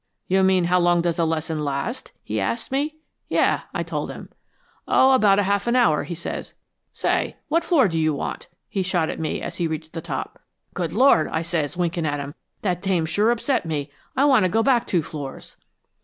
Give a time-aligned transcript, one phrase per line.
[0.27, 2.95] '""'You mean, how long does a lesson last?' he asked me."
[3.29, 4.29] "'Yes,' I told him."
[4.87, 6.55] "'Oh, about a half hour,' he says.
[6.91, 7.35] 'Say!
[7.49, 10.41] What floor do you want?' he shot at me as he reached the top."
[10.73, 12.33] "'Good Lord!' I says, winking at him.
[12.63, 13.91] 'That dame sure upset me.
[14.17, 15.55] I want to go back two floors.'"